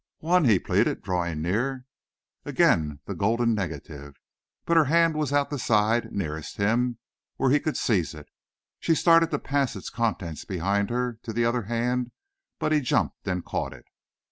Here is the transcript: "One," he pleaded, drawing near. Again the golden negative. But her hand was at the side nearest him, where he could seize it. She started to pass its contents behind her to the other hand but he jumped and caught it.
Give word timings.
"One," 0.21 0.45
he 0.45 0.57
pleaded, 0.57 1.03
drawing 1.03 1.43
near. 1.43 1.85
Again 2.43 3.01
the 3.05 3.13
golden 3.13 3.53
negative. 3.53 4.15
But 4.65 4.75
her 4.75 4.85
hand 4.85 5.13
was 5.13 5.31
at 5.31 5.51
the 5.51 5.59
side 5.59 6.11
nearest 6.11 6.57
him, 6.57 6.97
where 7.35 7.51
he 7.51 7.59
could 7.59 7.77
seize 7.77 8.15
it. 8.15 8.27
She 8.79 8.95
started 8.95 9.29
to 9.29 9.37
pass 9.37 9.75
its 9.75 9.91
contents 9.91 10.43
behind 10.43 10.89
her 10.89 11.19
to 11.21 11.31
the 11.31 11.45
other 11.45 11.65
hand 11.65 12.09
but 12.57 12.71
he 12.71 12.81
jumped 12.81 13.27
and 13.27 13.45
caught 13.45 13.73
it. 13.73 13.85